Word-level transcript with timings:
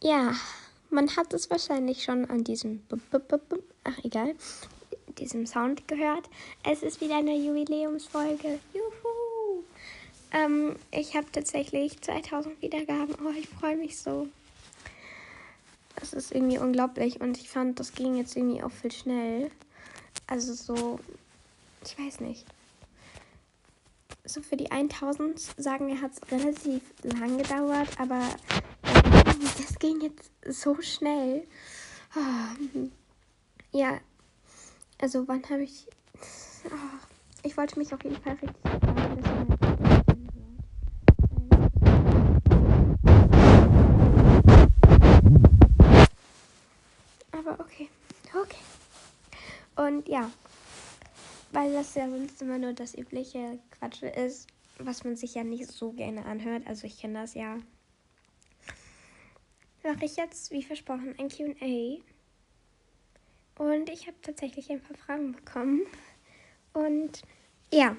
Ja, 0.00 0.34
man 0.90 1.16
hat 1.16 1.34
es 1.34 1.50
wahrscheinlich 1.50 2.04
schon 2.04 2.24
an 2.30 2.44
diesem, 2.44 2.82
ach 3.84 3.98
egal, 4.04 4.34
diesem 5.18 5.44
Sound 5.46 5.88
gehört. 5.88 6.28
Es 6.64 6.82
ist 6.82 7.00
wieder 7.00 7.16
eine 7.16 7.36
Jubiläumsfolge. 7.36 8.60
Juhu! 8.72 9.64
Ähm, 10.30 10.76
ich 10.92 11.16
habe 11.16 11.26
tatsächlich 11.32 12.00
2000 12.00 12.62
Wiedergaben. 12.62 13.14
Oh, 13.24 13.32
ich 13.36 13.48
freue 13.48 13.76
mich 13.76 13.98
so. 13.98 14.28
Das 15.96 16.12
ist 16.12 16.32
irgendwie 16.32 16.58
unglaublich 16.58 17.20
und 17.20 17.36
ich 17.38 17.50
fand, 17.50 17.80
das 17.80 17.92
ging 17.92 18.16
jetzt 18.16 18.36
irgendwie 18.36 18.62
auch 18.62 18.70
viel 18.70 18.92
schnell. 18.92 19.50
Also 20.28 20.54
so, 20.54 21.00
ich 21.84 21.98
weiß 21.98 22.20
nicht. 22.20 22.46
So 24.24 24.42
für 24.42 24.56
die 24.56 24.70
1000 24.70 25.40
sagen 25.56 25.88
wir, 25.88 26.00
hat 26.00 26.12
es 26.12 26.30
relativ 26.30 26.82
lang 27.02 27.38
gedauert, 27.38 27.88
aber 27.98 28.20
so 30.68 30.82
schnell. 30.82 31.46
Ja, 33.72 34.00
also 35.00 35.26
wann 35.26 35.42
habe 35.48 35.62
ich... 35.62 35.86
Ich 37.42 37.56
wollte 37.56 37.78
mich 37.78 37.94
auf 37.94 38.02
jeden 38.04 38.20
Fall 38.20 38.34
richtig 38.34 38.54
Aber 47.32 47.60
okay, 47.60 47.88
okay. 48.34 48.56
Und 49.76 50.08
ja, 50.08 50.30
weil 51.52 51.72
das 51.72 51.94
ja 51.94 52.10
sonst 52.10 52.42
immer 52.42 52.58
nur 52.58 52.74
das 52.74 52.94
übliche 52.94 53.58
Quatsch 53.70 54.02
ist, 54.02 54.48
was 54.78 55.04
man 55.04 55.16
sich 55.16 55.34
ja 55.34 55.44
nicht 55.44 55.68
so 55.68 55.92
gerne 55.92 56.26
anhört. 56.26 56.66
Also 56.66 56.86
ich 56.86 57.00
kenne 57.00 57.20
das 57.20 57.34
ja 57.34 57.56
mache 59.88 60.04
ich 60.04 60.16
jetzt, 60.16 60.50
wie 60.50 60.62
versprochen, 60.62 61.14
ein 61.18 61.28
QA. 61.28 62.02
Und 63.58 63.88
ich 63.88 64.06
habe 64.06 64.16
tatsächlich 64.22 64.70
ein 64.70 64.80
paar 64.80 64.96
Fragen 64.96 65.32
bekommen. 65.32 65.82
Und 66.74 67.22
ja, 67.72 67.96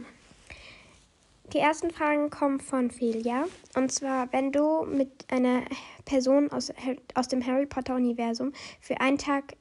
die 1.51 1.57
ersten 1.57 1.89
Fragen 1.89 2.29
kommen 2.29 2.59
von 2.59 2.91
Felia. 2.91 3.45
Und 3.75 3.91
zwar, 3.91 4.31
wenn 4.31 4.51
du 4.51 4.85
mit 4.85 5.09
einer 5.29 5.63
Person 6.05 6.51
aus, 6.51 6.71
aus 7.15 7.27
dem 7.27 7.45
Harry 7.45 7.65
Potter-Universum 7.65 8.53
für 8.79 9.01
einen 9.01 9.17
Tag, 9.17 9.55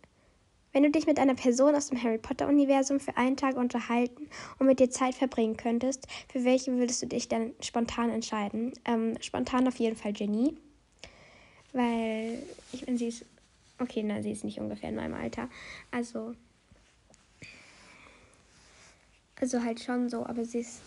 wenn 0.73 0.83
du 0.83 0.91
dich 0.91 1.07
mit 1.07 1.19
einer 1.19 1.35
Person 1.35 1.75
aus 1.75 1.89
dem 1.89 2.03
Harry 2.03 2.19
Potter-Universum 2.19 3.01
für 3.01 3.17
einen 3.17 3.39
Tag 3.39 3.57
unterhalten 3.57 4.29
und 4.59 4.67
mit 4.67 4.81
dir 4.81 4.91
Zeit 4.91 5.15
verbringen 5.15 5.57
könntest, 5.57 6.07
für 6.31 6.45
welche 6.45 6.77
würdest 6.77 7.03
du 7.03 7.07
dich 7.07 7.29
dann 7.29 7.55
spontan 7.61 8.11
entscheiden? 8.11 8.75
Ähm, 8.85 9.15
spontan 9.23 9.67
auf 9.67 9.77
jeden 9.77 9.97
Fall 9.97 10.13
Jenny. 10.15 10.55
Weil, 11.73 12.43
ich 12.73 12.87
meine, 12.87 12.99
sie 12.99 13.09
ist. 13.09 13.25
Okay, 13.81 14.03
nein, 14.03 14.23
sie 14.23 14.33
ist 14.33 14.45
nicht 14.45 14.59
ungefähr 14.59 14.89
in 14.89 14.97
meinem 14.97 15.15
Alter. 15.15 15.49
Also. 15.91 16.35
Also 19.41 19.63
halt 19.63 19.81
schon 19.81 20.09
so, 20.09 20.27
aber 20.27 20.45
sie 20.45 20.61
ist. 20.61 20.81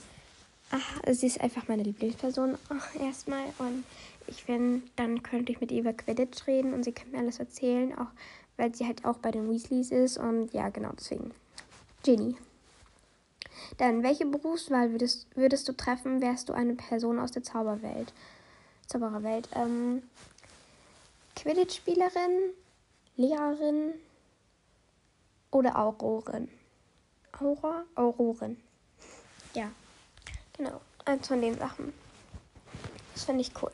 Ach, 0.72 1.02
sie 1.12 1.28
ist 1.28 1.42
einfach 1.42 1.68
meine 1.68 1.84
Lieblingsperson 1.84 2.58
erstmal. 3.00 3.44
Und 3.60 3.84
ich 4.28 4.44
finde, 4.44 4.82
dann 4.96 5.22
könnte 5.24 5.52
ich 5.52 5.60
mit 5.60 5.72
ihr 5.72 5.82
über 5.82 5.94
Quidditch 5.94 6.48
reden 6.48 6.74
und 6.74 6.84
sie 6.84 6.94
könnte 6.94 7.12
mir 7.12 7.20
alles 7.20 7.40
erzählen, 7.40 7.98
auch 7.98 8.08
weil 8.58 8.74
sie 8.74 8.86
halt 8.86 9.06
auch 9.06 9.18
bei 9.18 9.32
den 9.32 9.50
Weasleys 9.50 9.92
ist. 9.92 10.18
Und 10.18 10.54
ja, 10.54 10.70
genau 10.70 10.92
deswegen. 10.98 11.32
Ginny. 12.04 12.36
Dann, 13.78 14.04
welche 14.04 14.26
Berufswahl 14.26 14.92
würdest, 14.92 15.28
würdest 15.36 15.68
du 15.68 15.74
treffen, 15.74 16.22
wärst 16.22 16.50
du 16.50 16.54
eine 16.54 16.76
Person 16.76 17.20
aus 17.20 17.32
der 17.32 17.44
Zauberwelt? 17.44 18.14
Zaubererwelt. 18.88 19.50
Ähm, 19.56 20.04
Quidditch-Spielerin, 21.42 22.54
Lehrerin 23.16 23.96
oder 25.50 25.76
Aurorin. 25.76 26.50
Aura? 27.40 27.84
Aurorin. 27.96 28.62
Ja, 29.56 29.72
genau. 30.56 30.80
Eins 31.04 31.28
von 31.28 31.42
den 31.42 31.58
Sachen. 31.58 31.94
Das 33.16 33.24
finde 33.24 33.42
ich 33.42 33.52
cool. 33.60 33.72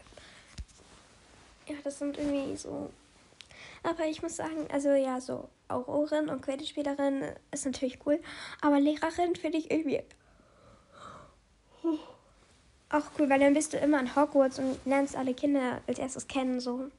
Ja, 1.68 1.75
das 1.84 2.00
sind 2.00 2.18
irgendwie 2.18 2.56
so. 2.56 2.90
Aber 3.84 4.06
ich 4.06 4.22
muss 4.22 4.38
sagen, 4.38 4.66
also 4.72 4.91
ja, 4.94 5.20
so 5.20 5.50
Aurorin 5.68 6.30
und 6.30 6.41
Quidditch-Spielerin 6.41 7.34
ist 7.52 7.66
natürlich 7.66 8.00
cool. 8.06 8.22
Aber 8.62 8.80
Lehrerin 8.80 9.36
finde 9.36 9.58
ich 9.58 9.70
irgendwie 9.70 10.02
auch 12.90 13.03
cool, 13.20 13.30
weil 13.30 13.41
dann 13.41 13.53
bist 13.53 13.74
du 13.74 13.78
immer 13.78 14.00
in 14.00 14.16
Hogwarts 14.16 14.59
und 14.59 14.80
lernst 14.86 15.18
alle 15.18 15.34
Kinder 15.34 15.81
als 15.86 16.00
erstes 16.00 16.28
kennen, 16.30 16.62
so. 16.62 16.90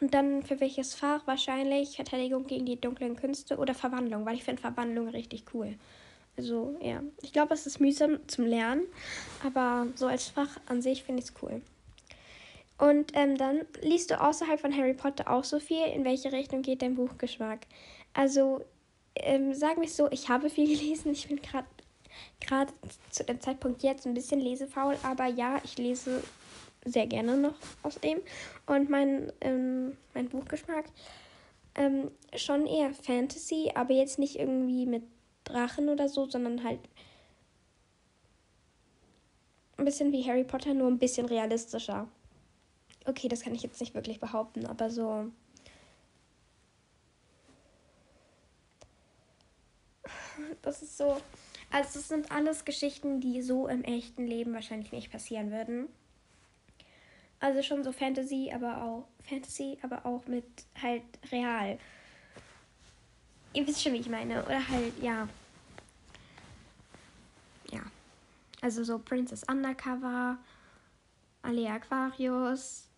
Und 0.00 0.14
dann 0.14 0.42
für 0.42 0.60
welches 0.60 0.94
Fach? 0.94 1.26
Wahrscheinlich 1.26 1.96
Verteidigung 1.96 2.46
gegen 2.46 2.66
die 2.66 2.80
dunklen 2.80 3.16
Künste 3.16 3.56
oder 3.56 3.74
Verwandlung, 3.74 4.24
weil 4.24 4.36
ich 4.36 4.44
finde 4.44 4.62
Verwandlung 4.62 5.08
richtig 5.08 5.44
cool. 5.54 5.74
Also, 6.36 6.76
ja. 6.80 7.02
Ich 7.22 7.32
glaube, 7.32 7.54
es 7.54 7.66
ist 7.66 7.80
mühsam 7.80 8.20
zum 8.28 8.46
Lernen, 8.46 8.84
aber 9.44 9.88
so 9.96 10.06
als 10.06 10.28
Fach 10.28 10.60
an 10.66 10.80
sich 10.80 11.02
finde 11.02 11.22
ich 11.22 11.30
es 11.30 11.34
cool. 11.42 11.60
Und 12.78 13.10
ähm, 13.14 13.36
dann 13.36 13.62
liest 13.82 14.12
du 14.12 14.20
außerhalb 14.20 14.60
von 14.60 14.76
Harry 14.76 14.94
Potter 14.94 15.28
auch 15.28 15.42
so 15.42 15.58
viel. 15.58 15.84
In 15.86 16.04
welche 16.04 16.30
Richtung 16.30 16.62
geht 16.62 16.82
dein 16.82 16.94
Buchgeschmack? 16.94 17.66
Also, 18.14 18.64
ähm, 19.16 19.52
sagen 19.52 19.82
wir 19.82 19.88
so, 19.88 20.08
ich 20.12 20.28
habe 20.28 20.48
viel 20.48 20.68
gelesen. 20.78 21.12
Ich 21.12 21.26
bin 21.26 21.42
gerade 21.42 21.66
gerade 22.40 22.72
zu 23.10 23.24
dem 23.24 23.40
Zeitpunkt 23.40 23.82
jetzt 23.82 24.06
ein 24.06 24.14
bisschen 24.14 24.40
lesefaul, 24.40 24.96
aber 25.02 25.26
ja, 25.26 25.60
ich 25.64 25.78
lese 25.78 26.22
sehr 26.88 27.06
gerne 27.06 27.36
noch 27.36 27.54
aus 27.82 28.00
dem. 28.00 28.20
Und 28.66 28.90
mein, 28.90 29.32
ähm, 29.40 29.96
mein 30.14 30.28
Buchgeschmack 30.28 30.86
ähm, 31.74 32.10
schon 32.34 32.66
eher 32.66 32.92
Fantasy, 32.92 33.70
aber 33.74 33.94
jetzt 33.94 34.18
nicht 34.18 34.38
irgendwie 34.38 34.84
mit 34.84 35.04
Drachen 35.44 35.88
oder 35.88 36.08
so, 36.08 36.28
sondern 36.28 36.64
halt 36.64 36.80
ein 39.78 39.84
bisschen 39.84 40.12
wie 40.12 40.24
Harry 40.28 40.44
Potter, 40.44 40.74
nur 40.74 40.88
ein 40.88 40.98
bisschen 40.98 41.26
realistischer. 41.26 42.08
Okay, 43.06 43.28
das 43.28 43.42
kann 43.42 43.54
ich 43.54 43.62
jetzt 43.62 43.80
nicht 43.80 43.94
wirklich 43.94 44.20
behaupten, 44.20 44.66
aber 44.66 44.90
so. 44.90 45.30
Das 50.62 50.82
ist 50.82 50.98
so. 50.98 51.16
Also, 51.70 51.98
es 51.98 52.08
sind 52.08 52.30
alles 52.30 52.64
Geschichten, 52.64 53.20
die 53.20 53.42
so 53.42 53.68
im 53.68 53.84
echten 53.84 54.26
Leben 54.26 54.52
wahrscheinlich 54.52 54.92
nicht 54.92 55.10
passieren 55.10 55.50
würden. 55.50 55.88
Also 57.40 57.62
schon 57.62 57.84
so 57.84 57.92
Fantasy, 57.92 58.50
aber 58.52 58.82
auch 58.82 59.08
Fantasy, 59.22 59.78
aber 59.82 60.04
auch 60.04 60.26
mit 60.26 60.44
halt 60.80 61.04
real. 61.30 61.78
Ihr 63.52 63.66
wisst 63.66 63.82
schon, 63.82 63.92
wie 63.92 63.98
ich 63.98 64.08
meine. 64.08 64.44
Oder 64.44 64.66
halt, 64.68 65.00
ja. 65.00 65.28
Ja. 67.70 67.80
Also 68.60 68.82
so 68.82 68.98
Princess 68.98 69.44
Undercover, 69.44 70.38
Alea 71.42 71.74
Aquarius, 71.74 72.88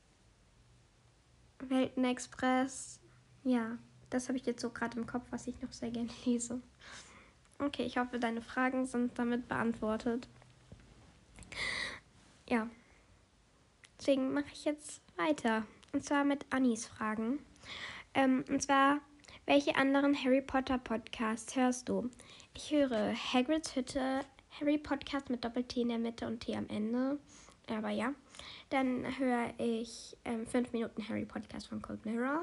Weltenexpress. 1.58 2.98
Ja, 3.44 3.76
das 4.08 4.28
habe 4.28 4.38
ich 4.38 4.46
jetzt 4.46 4.62
so 4.62 4.70
gerade 4.70 4.98
im 4.98 5.06
Kopf, 5.06 5.24
was 5.30 5.46
ich 5.46 5.60
noch 5.60 5.72
sehr 5.72 5.90
gerne 5.90 6.10
lese. 6.24 6.62
Okay, 7.58 7.82
ich 7.84 7.98
hoffe, 7.98 8.18
deine 8.18 8.40
Fragen 8.40 8.86
sind 8.86 9.18
damit 9.18 9.48
beantwortet. 9.48 10.28
Ja. 12.48 12.68
Deswegen 14.00 14.32
mache 14.32 14.46
ich 14.52 14.64
jetzt 14.64 15.02
weiter. 15.16 15.66
Und 15.92 16.04
zwar 16.04 16.24
mit 16.24 16.46
Annis 16.48 16.86
Fragen. 16.86 17.38
Ähm, 18.14 18.44
und 18.48 18.62
zwar, 18.62 19.00
welche 19.44 19.76
anderen 19.76 20.16
Harry 20.24 20.40
Potter 20.40 20.78
Podcasts 20.78 21.54
hörst 21.54 21.88
du? 21.90 22.08
Ich 22.54 22.70
höre 22.70 23.14
Hagrids 23.14 23.76
Hütte, 23.76 24.20
Harry 24.58 24.78
Podcast 24.78 25.28
mit 25.28 25.44
Doppel-T 25.44 25.82
in 25.82 25.88
der 25.90 25.98
Mitte 25.98 26.26
und 26.26 26.40
T 26.40 26.56
am 26.56 26.66
Ende. 26.68 27.18
Aber 27.68 27.90
ja. 27.90 28.14
Dann 28.70 29.18
höre 29.18 29.52
ich 29.58 30.16
5 30.24 30.54
ähm, 30.54 30.66
Minuten 30.72 31.06
Harry 31.06 31.26
Podcast 31.26 31.68
von 31.68 31.82
Cold 31.82 32.04
Mirror. 32.06 32.42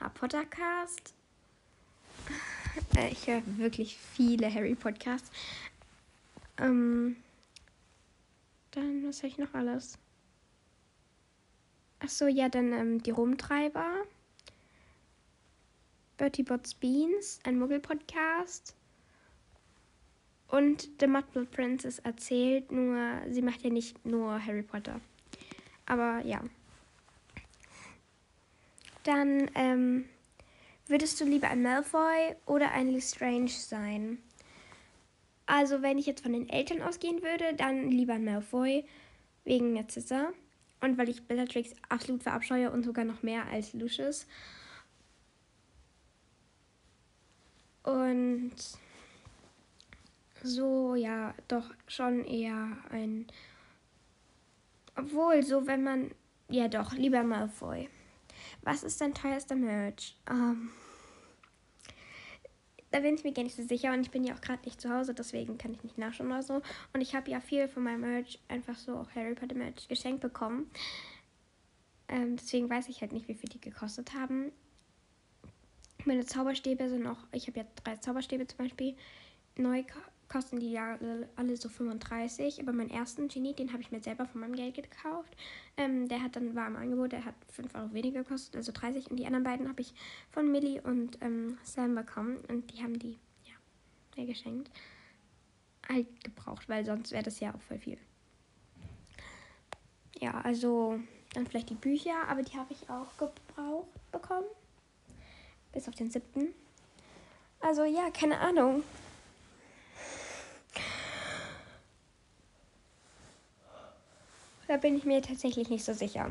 Harry 0.00 0.10
Potter 0.14 0.44
Cast. 0.44 1.14
Äh, 2.96 3.10
ich 3.12 3.28
höre 3.28 3.40
wirklich 3.56 3.96
viele 3.96 4.52
Harry 4.52 4.74
Podcasts. 4.74 5.30
Ähm, 6.58 7.14
dann, 8.76 9.06
was 9.06 9.18
habe 9.18 9.28
ich 9.28 9.38
noch 9.38 9.54
alles? 9.54 9.98
Achso, 12.00 12.26
ja, 12.26 12.48
dann 12.48 12.72
ähm, 12.72 13.02
die 13.02 13.10
Rumtreiber. 13.10 14.04
Bertie 16.16 16.42
Bots 16.42 16.74
Beans, 16.74 17.40
ein 17.44 17.58
Muggel-Podcast. 17.58 18.74
Und 20.48 20.88
The 21.00 21.06
Mudblood 21.06 21.50
Princess 21.50 21.98
erzählt, 22.00 22.70
nur 22.70 23.22
sie 23.30 23.42
macht 23.42 23.62
ja 23.62 23.70
nicht 23.70 24.04
nur 24.04 24.44
Harry 24.44 24.62
Potter. 24.62 25.00
Aber 25.86 26.20
ja. 26.24 26.42
Dann, 29.02 29.50
ähm, 29.54 30.04
würdest 30.86 31.20
du 31.20 31.24
lieber 31.24 31.48
ein 31.48 31.62
Malfoy 31.62 32.36
oder 32.46 32.70
ein 32.70 32.88
Lestrange 32.90 33.48
sein? 33.48 34.18
Also, 35.46 35.82
wenn 35.82 35.98
ich 35.98 36.06
jetzt 36.06 36.22
von 36.22 36.32
den 36.32 36.48
Eltern 36.48 36.82
ausgehen 36.82 37.22
würde, 37.22 37.54
dann 37.54 37.90
lieber 37.90 38.18
Malfoy 38.18 38.84
wegen 39.44 39.74
Narcissa. 39.74 40.32
Und 40.80 40.98
weil 40.98 41.08
ich 41.08 41.26
Bellatrix 41.26 41.72
absolut 41.88 42.22
verabscheue 42.22 42.70
und 42.70 42.82
sogar 42.82 43.04
noch 43.04 43.22
mehr 43.22 43.46
als 43.46 43.72
Lucius. 43.72 44.26
Und 47.82 48.54
so, 50.42 50.94
ja, 50.94 51.34
doch 51.48 51.70
schon 51.86 52.24
eher 52.24 52.76
ein. 52.90 53.26
Obwohl, 54.96 55.42
so 55.42 55.66
wenn 55.66 55.82
man. 55.82 56.10
Ja, 56.48 56.68
doch, 56.68 56.92
lieber 56.92 57.22
Malfoy. 57.22 57.88
Was 58.62 58.82
ist 58.82 59.00
dein 59.00 59.14
teuerster 59.14 59.56
Merch? 59.56 60.16
Ähm, 60.30 60.70
da 62.94 63.00
bin 63.00 63.16
ich 63.16 63.24
mir 63.24 63.32
gar 63.32 63.42
nicht 63.42 63.56
so 63.56 63.64
sicher 63.64 63.92
und 63.92 64.02
ich 64.02 64.12
bin 64.12 64.22
ja 64.22 64.36
auch 64.36 64.40
gerade 64.40 64.64
nicht 64.64 64.80
zu 64.80 64.88
Hause, 64.88 65.14
deswegen 65.14 65.58
kann 65.58 65.72
ich 65.72 65.82
nicht 65.82 65.98
nachschauen 65.98 66.30
oder 66.30 66.44
so. 66.44 66.62
Und 66.92 67.00
ich 67.00 67.16
habe 67.16 67.28
ja 67.28 67.40
viel 67.40 67.66
von 67.66 67.82
meinem 67.82 68.02
Merch 68.02 68.38
einfach 68.46 68.76
so 68.76 68.94
auch 68.94 69.10
Harry 69.16 69.34
Potter 69.34 69.56
Merch 69.56 69.88
geschenkt 69.88 70.20
bekommen. 70.20 70.70
Ähm, 72.06 72.36
deswegen 72.36 72.70
weiß 72.70 72.88
ich 72.88 73.00
halt 73.00 73.12
nicht, 73.12 73.26
wie 73.26 73.34
viel 73.34 73.48
die 73.48 73.60
gekostet 73.60 74.14
haben. 74.14 74.52
Meine 76.04 76.24
Zauberstäbe 76.24 76.88
sind 76.88 77.02
noch, 77.02 77.26
ich 77.32 77.48
habe 77.48 77.58
ja 77.58 77.66
drei 77.82 77.96
Zauberstäbe 77.96 78.46
zum 78.46 78.58
Beispiel. 78.58 78.94
Neu 79.56 79.82
kosten 80.28 80.60
die 80.60 80.72
ja 80.72 80.98
alle 81.36 81.56
so 81.56 81.68
35. 81.68 82.60
Aber 82.60 82.72
meinen 82.72 82.90
ersten 82.90 83.28
Genie, 83.28 83.54
den 83.54 83.72
habe 83.72 83.82
ich 83.82 83.90
mir 83.90 84.00
selber 84.00 84.26
von 84.26 84.40
meinem 84.40 84.56
Geld 84.56 84.74
gekauft. 84.74 85.36
Ähm, 85.76 86.08
der 86.08 86.22
hat 86.22 86.36
dann 86.36 86.54
war 86.54 86.66
im 86.66 86.76
Angebot, 86.76 87.12
der 87.12 87.24
hat 87.24 87.34
5 87.52 87.74
Euro 87.74 87.92
weniger 87.92 88.22
gekostet, 88.22 88.56
also 88.56 88.72
30. 88.72 89.10
Und 89.10 89.18
die 89.18 89.26
anderen 89.26 89.44
beiden 89.44 89.68
habe 89.68 89.80
ich 89.80 89.94
von 90.30 90.50
Millie 90.50 90.80
und 90.82 91.18
ähm, 91.20 91.58
Sam 91.62 91.94
bekommen. 91.94 92.38
Und 92.48 92.72
die 92.72 92.82
haben 92.82 92.98
die, 92.98 93.18
ja, 93.44 93.54
mir 94.16 94.26
geschenkt. 94.26 94.70
Halt 95.88 96.24
gebraucht, 96.24 96.68
weil 96.68 96.84
sonst 96.84 97.12
wäre 97.12 97.22
das 97.22 97.40
ja 97.40 97.54
auch 97.54 97.60
voll 97.60 97.78
viel. 97.78 97.98
Ja, 100.20 100.40
also 100.40 100.98
dann 101.34 101.46
vielleicht 101.46 101.70
die 101.70 101.74
Bücher, 101.74 102.28
aber 102.28 102.42
die 102.42 102.56
habe 102.56 102.72
ich 102.72 102.88
auch 102.88 103.16
gebraucht 103.18 103.88
bekommen. 104.12 104.46
Bis 105.72 105.88
auf 105.88 105.94
den 105.94 106.10
siebten. 106.10 106.54
Also 107.60 107.84
ja, 107.84 108.10
keine 108.10 108.38
Ahnung. 108.38 108.82
Da 114.68 114.76
bin 114.76 114.96
ich 114.96 115.04
mir 115.04 115.20
tatsächlich 115.22 115.68
nicht 115.68 115.84
so 115.84 115.92
sicher. 115.92 116.30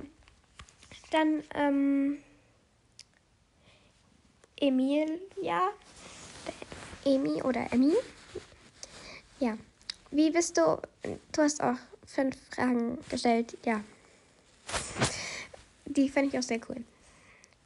Dann 1.12 1.44
ähm, 1.53 2.18
Emilia. 4.59 5.69
Emi 7.06 7.41
oder 7.44 7.71
Emmy. 7.71 7.94
Ja. 9.39 9.57
Wie 10.12 10.31
bist 10.31 10.57
du? 10.57 10.80
Du 11.31 11.41
hast 11.41 11.62
auch 11.62 11.77
fünf 12.06 12.35
Fragen 12.50 12.97
gestellt. 13.09 13.57
Ja. 13.65 13.81
Die 15.86 16.09
fand 16.09 16.33
ich 16.33 16.39
auch 16.39 16.44
sehr 16.44 16.59
cool. 16.69 16.83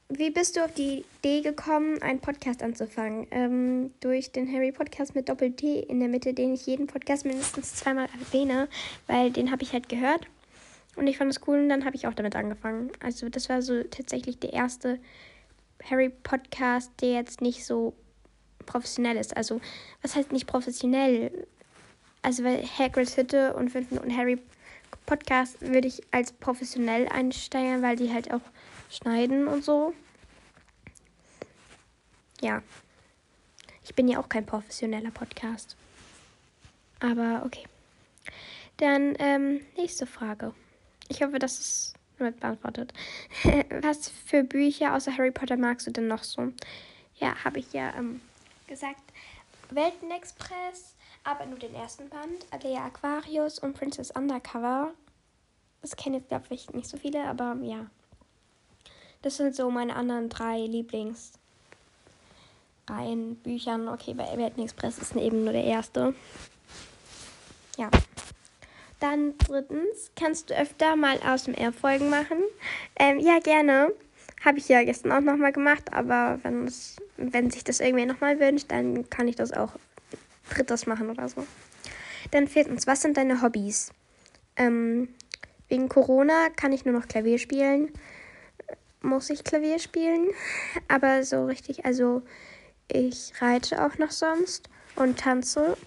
Wie 0.09 0.31
bist 0.31 0.55
du 0.55 0.63
auf 0.63 0.73
die 0.73 1.03
Idee 1.19 1.41
gekommen, 1.41 2.01
einen 2.01 2.19
Podcast 2.19 2.63
anzufangen? 2.63 3.27
Ähm, 3.29 3.93
durch 3.99 4.31
den 4.31 4.51
Harry 4.51 4.71
Podcast 4.71 5.15
mit 5.15 5.27
Doppel-T 5.27 5.81
in 5.81 5.99
der 5.99 6.07
Mitte, 6.07 6.33
den 6.33 6.53
ich 6.53 6.65
jeden 6.65 6.87
Podcast 6.87 7.25
mindestens 7.25 7.75
zweimal 7.75 8.07
erwähne, 8.19 8.69
weil 9.07 9.31
den 9.31 9.51
habe 9.51 9.63
ich 9.63 9.73
halt 9.73 9.89
gehört. 9.89 10.25
Und 10.97 11.05
ich 11.05 11.17
fand 11.17 11.31
es 11.31 11.47
cool 11.47 11.59
und 11.59 11.69
dann 11.69 11.85
habe 11.85 11.95
ich 11.95 12.07
auch 12.07 12.15
damit 12.15 12.35
angefangen. 12.35 12.91
Also 13.01 13.29
das 13.29 13.49
war 13.49 13.61
so 13.61 13.83
tatsächlich 13.83 14.39
der 14.39 14.51
erste 14.51 14.99
Harry 15.89 16.09
Podcast, 16.09 16.91
der 17.01 17.13
jetzt 17.13 17.39
nicht 17.39 17.65
so 17.65 17.93
professionell 18.65 19.15
ist. 19.15 19.37
Also 19.37 19.61
was 20.01 20.15
heißt 20.15 20.31
nicht 20.31 20.47
professionell? 20.47 21.47
Also 22.23 22.43
weil 22.43 22.63
Hagrid's 22.65 23.15
Hütte 23.15 23.53
und 23.53 23.69
Fünf 23.69 23.91
Minuten 23.91 24.15
Harry 24.17 24.41
Podcast 25.05 25.61
würde 25.61 25.87
ich 25.87 26.01
als 26.11 26.31
professionell 26.31 27.07
einsteigen, 27.07 27.83
weil 27.83 27.95
die 27.95 28.11
halt 28.11 28.33
auch 28.33 28.41
schneiden 28.89 29.47
und 29.47 29.63
so. 29.63 29.93
Ja. 32.41 32.63
Ich 33.83 33.93
bin 33.93 34.07
ja 34.07 34.19
auch 34.19 34.29
kein 34.29 34.47
professioneller 34.47 35.11
Podcast. 35.11 35.77
Aber 36.99 37.43
okay. 37.45 37.65
Dann 38.77 39.15
ähm, 39.19 39.61
nächste 39.77 40.07
Frage. 40.07 40.53
Ich 41.09 41.21
hoffe, 41.21 41.39
das 41.39 41.59
ist 41.59 41.93
damit 42.17 42.39
beantwortet. 42.39 42.93
Was 43.81 44.09
für 44.09 44.43
Bücher 44.43 44.95
außer 44.95 45.15
Harry 45.17 45.31
Potter 45.31 45.57
magst 45.57 45.87
du 45.87 45.91
denn 45.91 46.07
noch 46.07 46.23
so? 46.23 46.51
Ja, 47.15 47.43
habe 47.43 47.59
ich 47.59 47.73
ja 47.73 47.93
ähm, 47.95 48.21
gesagt. 48.67 49.01
Weltenexpress, 49.69 50.95
aber 51.23 51.45
nur 51.45 51.59
den 51.59 51.75
ersten 51.75 52.07
Band. 52.09 52.45
Alea 52.51 52.85
Aquarius 52.85 53.59
und 53.59 53.73
Princess 53.73 54.11
Undercover. 54.11 54.93
Das 55.81 55.95
kennen 55.95 56.15
jetzt, 56.15 56.29
glaube 56.29 56.45
ich, 56.49 56.69
nicht 56.71 56.87
so 56.87 56.97
viele, 56.97 57.23
aber 57.25 57.57
ja. 57.61 57.85
Das 59.21 59.37
sind 59.37 59.55
so 59.55 59.69
meine 59.69 59.95
anderen 59.95 60.29
drei 60.29 60.59
Lieblingsreihen 60.59 61.37
Büchern. 63.43 63.89
Okay, 63.89 64.13
bei 64.13 64.37
Weltenexpress 64.37 64.99
ist 64.99 65.15
eben 65.15 65.43
nur 65.43 65.53
der 65.53 65.65
erste. 65.65 66.13
Ja. 67.77 67.89
Dann 68.99 69.37
drittens, 69.37 70.11
kannst 70.15 70.49
du 70.49 70.57
öfter 70.57 70.95
mal 70.95 71.19
aus 71.19 71.43
dem 71.43 71.53
R 71.53 71.71
Folgen 71.71 72.09
machen? 72.09 72.39
Ähm, 72.97 73.19
ja, 73.19 73.39
gerne. 73.39 73.93
Habe 74.43 74.57
ich 74.57 74.67
ja 74.69 74.83
gestern 74.83 75.11
auch 75.11 75.19
nochmal 75.19 75.51
gemacht, 75.51 75.93
aber 75.93 76.39
wenn, 76.43 77.49
sich 77.51 77.63
das 77.63 77.79
irgendwie 77.79 78.05
nochmal 78.05 78.39
wünscht, 78.39 78.71
dann 78.71 79.09
kann 79.09 79.27
ich 79.27 79.35
das 79.35 79.51
auch 79.51 79.73
drittes 80.49 80.85
machen 80.85 81.09
oder 81.09 81.27
so. 81.27 81.45
Dann 82.31 82.47
viertens, 82.47 82.87
was 82.87 83.01
sind 83.01 83.17
deine 83.17 83.41
Hobbys? 83.41 83.91
Ähm, 84.55 85.09
wegen 85.69 85.89
Corona 85.89 86.49
kann 86.55 86.71
ich 86.71 86.85
nur 86.85 86.97
noch 86.97 87.07
Klavier 87.07 87.37
spielen. 87.37 87.91
Muss 89.01 89.29
ich 89.29 89.43
Klavier 89.43 89.79
spielen? 89.79 90.27
Aber 90.87 91.23
so 91.23 91.45
richtig, 91.45 91.85
also 91.85 92.21
ich 92.91 93.33
reite 93.41 93.85
auch 93.85 93.97
noch 93.97 94.11
sonst 94.11 94.69
und 94.95 95.19
tanze 95.19 95.77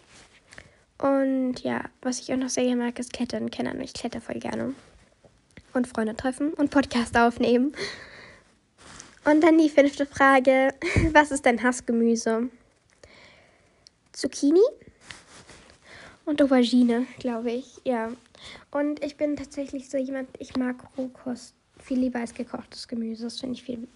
und 1.00 1.60
ja, 1.60 1.84
was 2.02 2.20
ich 2.20 2.30
auch 2.30 2.36
noch 2.36 2.50
sehr 2.50 2.64
gerne 2.64 2.84
mag, 2.84 2.98
ist 2.98 3.14
Klettern. 3.14 3.48
Ahnung, 3.58 3.80
ich 3.80 3.94
kletter 3.94 4.20
voll 4.20 4.38
gerne. 4.38 4.74
Und 5.72 5.88
Freunde 5.88 6.14
treffen 6.14 6.52
und 6.52 6.70
Podcast 6.70 7.16
aufnehmen. 7.16 7.74
Und 9.24 9.40
dann 9.40 9.56
die 9.56 9.70
fünfte 9.70 10.04
Frage. 10.04 10.74
Was 11.12 11.30
ist 11.30 11.46
dein 11.46 11.62
Hassgemüse? 11.62 12.50
Zucchini 14.12 14.60
und 16.26 16.42
Aubergine, 16.42 17.06
glaube 17.18 17.52
ich. 17.52 17.80
Ja. 17.84 18.12
Und 18.70 19.02
ich 19.02 19.16
bin 19.16 19.36
tatsächlich 19.36 19.88
so 19.88 19.96
jemand, 19.96 20.28
ich 20.38 20.54
mag 20.56 20.76
Rohkost 20.98 21.54
viel 21.78 21.98
lieber 22.00 22.18
als 22.18 22.34
gekochtes 22.34 22.86
Gemüse. 22.88 23.24
Das 23.24 23.40
finde 23.40 23.54
ich 23.54 23.62
viel 23.62 23.88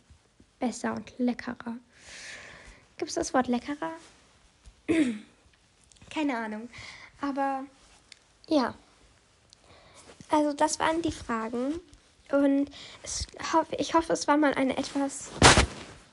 besser 0.59 0.95
und 0.95 1.13
leckerer. 1.19 1.77
Gibt 2.97 3.11
es 3.11 3.17
das 3.17 3.35
Wort 3.35 3.49
leckerer? 3.49 3.93
Keine 6.15 6.37
Ahnung. 6.37 6.69
Aber 7.21 7.65
ja. 8.49 8.75
Also 10.31 10.53
das 10.53 10.79
waren 10.79 11.03
die 11.03 11.11
Fragen. 11.11 11.81
Und 12.31 12.71
es, 13.03 13.27
ich 13.79 13.95
hoffe, 13.95 14.13
es 14.13 14.29
war 14.29 14.37
mal 14.37 14.55
eine 14.55 14.77
etwas 14.77 15.31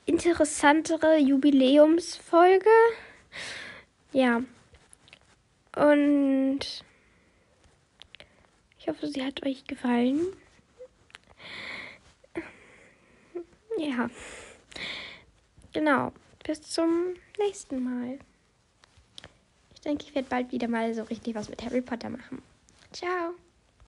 interessantere 0.04 1.18
Jubiläumsfolge. 1.18 2.68
Ja. 4.12 4.42
Und 5.76 6.60
ich 8.78 8.88
hoffe, 8.88 9.06
sie 9.06 9.24
hat 9.24 9.44
euch 9.46 9.64
gefallen. 9.66 10.20
Ja. 13.78 14.10
Genau. 15.72 16.12
Bis 16.44 16.60
zum 16.62 17.14
nächsten 17.38 17.82
Mal 17.84 18.18
denke, 19.84 20.04
ich 20.04 20.14
werde 20.14 20.28
bald 20.28 20.52
wieder 20.52 20.68
mal 20.68 20.92
so 20.94 21.02
richtig 21.04 21.34
was 21.34 21.48
mit 21.48 21.62
Harry 21.64 21.80
Potter 21.80 22.10
machen. 22.10 22.42
Ciao. 22.92 23.34